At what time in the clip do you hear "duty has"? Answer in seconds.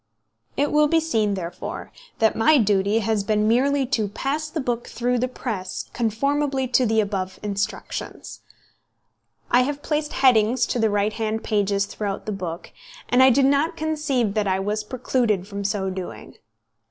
2.57-3.23